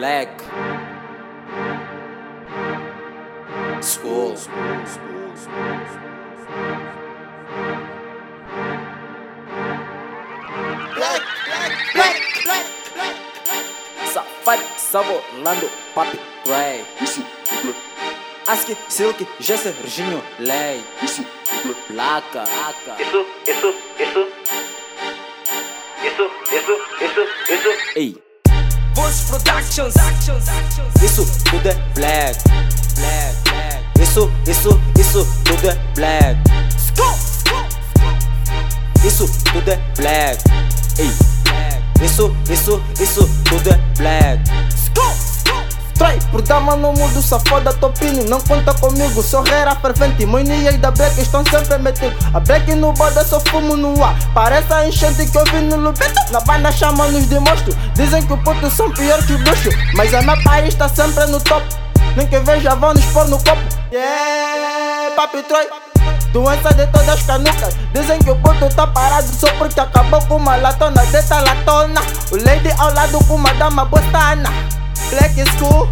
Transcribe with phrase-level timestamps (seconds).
[0.00, 0.30] black.
[3.82, 4.34] School.
[10.96, 11.22] Black,
[11.54, 14.10] black, black, black, black, black.
[14.10, 16.84] Safari, sabolando, papi, é black.
[18.46, 20.22] Aski, Silk, Jesse, Virginio.
[21.88, 23.02] Placa, placa.
[23.02, 24.28] Isso, isso, isso.
[26.02, 26.74] Isso, isso,
[27.04, 27.70] isso, isso.
[27.94, 28.29] Ei,
[28.94, 29.94] Voice Productions.
[31.02, 32.38] isso tudo é black.
[32.96, 34.02] Black, black.
[34.02, 36.40] Isso, isso, isso tudo é black.
[39.04, 40.44] Isso tudo é black.
[40.98, 41.10] Ei,
[42.04, 44.50] isso, isso, isso tudo é black.
[46.00, 50.24] Trai, por dama no mundo, safada topini Não conta comigo, sou rera fervente.
[50.24, 52.16] Moinias da Black estão sempre metidos.
[52.32, 54.16] A Black no bode, só fumo no ar.
[54.32, 57.76] Parece a enchente que eu vi no Lubito Na banda chamam-nos de monstro.
[57.92, 61.26] Dizem que os putos são pior que o bruxo Mas a meu país está sempre
[61.26, 61.66] no top.
[62.16, 63.60] Nem que veja vão nos pôr no copo.
[63.92, 65.68] Yeah, papi Troy.
[66.32, 70.36] Doença de todas as canucas Dizem que o puto tá parado só porque acabou com
[70.36, 71.04] uma latona.
[71.12, 72.00] Dessa latona.
[72.32, 74.79] O lady ao lado com uma dama botana
[75.10, 75.88] Black School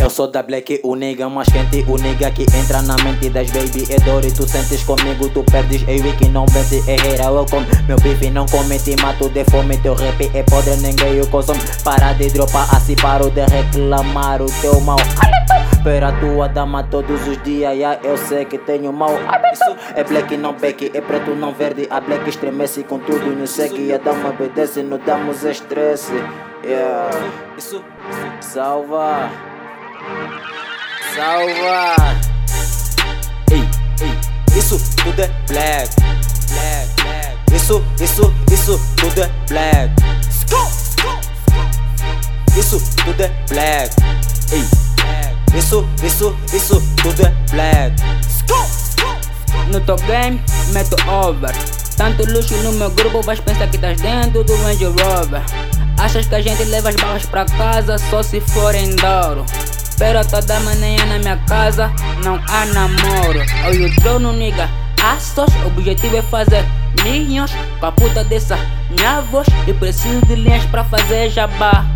[0.00, 3.50] Eu sou da Black, o nigga mais quente O nigga que entra na mente das
[3.50, 3.86] baby.
[3.90, 5.82] É dor e tu sentes comigo, tu perdes.
[5.88, 7.66] Ei, que não vence, é hater, eu como.
[7.88, 9.76] Meu bife não come, te mato de fome.
[9.78, 11.60] Teu rap é podre, ninguém o consome.
[11.82, 14.98] Para de dropar, assim paro de reclamar O teu mal.
[15.00, 20.04] Hábito Pera tua dama todos os dias yeah, Eu sei que tenho mau hábito É
[20.04, 21.88] black, não back, é preto, não verde.
[21.90, 26.12] A black estremece com tudo não segue A dama obedece, não damos estresse.
[26.64, 27.10] Yeah,
[27.58, 27.82] isso
[28.42, 29.30] salva
[31.14, 31.94] Salva!
[33.50, 33.68] Ei,
[34.00, 35.94] ei, isso tudo é black,
[36.48, 37.54] black, black.
[37.54, 39.94] Isso, isso, isso tudo é black.
[42.56, 43.94] Isso tudo é black.
[44.52, 45.58] Ei.
[45.58, 48.02] Isso, isso, isso tudo é black.
[49.68, 50.42] No top game,
[50.72, 51.54] meto over.
[51.96, 55.42] Tanto luxo no meu grupo, vais pensar que estás dentro do Range Rover.
[56.02, 59.46] Achas que a gente leva as barras pra casa só se for em Douro?
[59.96, 61.92] Pero toda manhã na minha casa
[62.24, 63.38] não há namoro.
[63.64, 64.68] Olha o trono, nigga.
[65.00, 66.64] Assos, objetivo é fazer
[67.04, 68.58] minhos com a puta dessa
[68.90, 69.46] minha voz.
[69.64, 71.86] E preciso de linhas pra fazer jabá.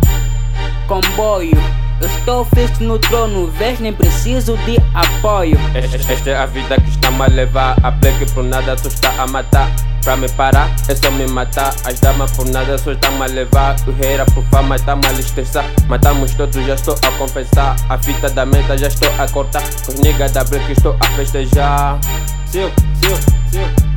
[0.87, 1.61] Comboio,
[1.99, 3.79] eu estou fixo no trono, vês?
[3.79, 5.57] Nem preciso de apoio.
[5.73, 7.77] Esta é a vida que está-me a levar.
[7.83, 9.69] A black por nada tu está a matar.
[10.03, 13.75] Pra me parar é só me matar As damas por nada só estão a levar.
[13.85, 17.75] O rei por fama está-me a estressar Matamos todos, já estou a confessar.
[17.89, 19.63] A fita da meta já estou a cortar.
[19.87, 21.99] Os niggas da black estou a festejar.
[22.47, 22.71] Sil,
[23.03, 23.17] sil,
[23.51, 23.87] sil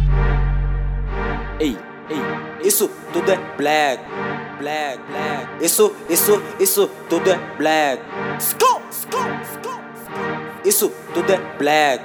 [1.60, 1.76] Ei,
[2.08, 4.02] ei, isso tudo é black,
[4.60, 5.64] black, black.
[5.64, 8.02] Isso, isso, isso tudo é black.
[10.64, 12.04] Isso tudo é black.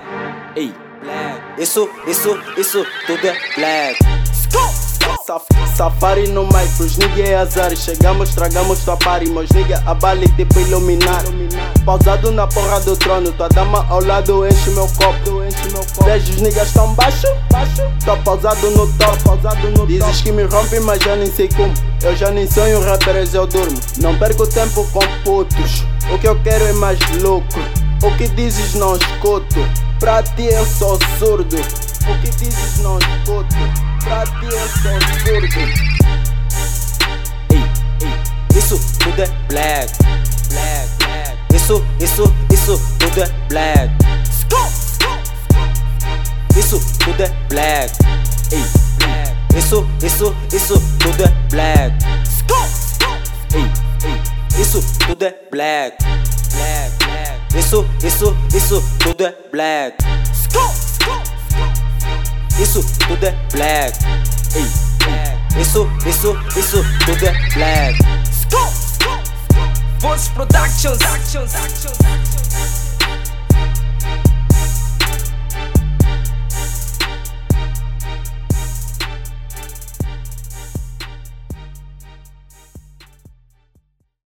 [0.56, 1.62] Ei, black.
[1.62, 4.00] Isso, isso, isso tudo é black.
[5.26, 5.46] Saf
[5.76, 7.76] safari no mic, pros nigga é azar.
[7.76, 11.24] Chegamos, tragamos tua party, meus nigga a bala tipo iluminar.
[11.86, 15.44] Pausado na porra do trono, tua dama ao lado enche meu copo.
[16.06, 17.28] Vejo os niggas tão baixo,
[18.04, 19.16] tô pausado no top.
[19.88, 21.74] Dizes que me rompe, mas já nem sei como.
[22.04, 23.80] Eu já nem sonho rappers, eu durmo.
[23.98, 25.84] Não perco tempo com putos.
[26.12, 27.62] O que eu quero é mais lucro.
[28.02, 29.68] O que dizes não escuto.
[30.00, 31.58] Pra ti eu sou surdo.
[31.58, 33.85] O que dizes não escuto
[38.56, 39.94] isso tudo é black,
[40.50, 41.38] black, black.
[41.54, 43.94] Isso, isso, isso tudo é black.
[46.58, 47.94] Isso tudo é black.
[49.56, 51.96] Isso, isso, isso tudo é black.
[54.60, 55.98] Isso tudo é black.
[57.56, 59.98] Isso, isso, isso tudo é black.
[62.60, 64.15] Isso tudo é black.
[65.60, 68.00] Isso, isso, isso tudo é black.
[70.00, 71.00] Voice Productions.